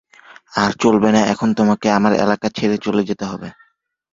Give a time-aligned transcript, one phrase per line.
[0.61, 3.47] আর চলবে না, এখন তোমাকে আমার এলাকা ছেড়ে চলে যেতে হবে।